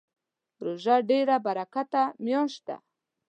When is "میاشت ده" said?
2.25-2.75